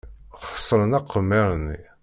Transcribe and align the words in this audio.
Xeṣren 0.51 0.97
aqemmer-nni. 0.99 1.81